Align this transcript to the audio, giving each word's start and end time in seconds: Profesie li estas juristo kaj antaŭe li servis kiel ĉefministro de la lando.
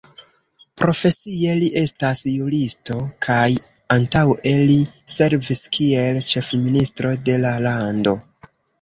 Profesie 0.83 1.53
li 1.59 1.67
estas 1.81 2.21
juristo 2.37 2.97
kaj 3.27 3.45
antaŭe 3.99 4.57
li 4.73 4.81
servis 5.19 5.65
kiel 5.79 6.21
ĉefministro 6.35 7.17
de 7.31 7.41
la 7.47 7.57
lando. 7.71 8.21